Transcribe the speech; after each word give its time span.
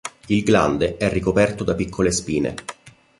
Il 0.25 0.41
glande 0.41 0.97
è 0.97 1.07
ricoperto 1.11 1.63
da 1.63 1.75
piccole 1.75 2.11
spine. 2.11 2.55